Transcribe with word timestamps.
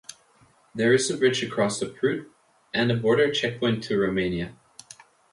There 0.73 0.93
is 0.95 1.11
a 1.11 1.17
bridge 1.17 1.43
across 1.43 1.79
the 1.79 1.85
Prut 1.87 2.25
and 2.73 2.91
a 2.91 2.95
border 2.95 3.31
checkpoint 3.31 3.83
to 3.83 3.99
Romania. 3.99 4.55